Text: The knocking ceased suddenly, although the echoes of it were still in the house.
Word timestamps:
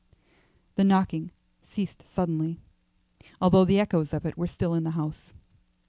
The 0.77 0.83
knocking 0.83 1.29
ceased 1.63 2.01
suddenly, 2.09 2.59
although 3.39 3.65
the 3.65 3.79
echoes 3.79 4.13
of 4.15 4.25
it 4.25 4.35
were 4.35 4.47
still 4.47 4.73
in 4.73 4.83
the 4.83 4.89
house. 4.97 5.31